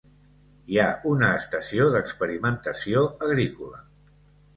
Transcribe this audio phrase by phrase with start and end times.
[0.69, 3.83] Hi ha una estació d'experimentació agrícola.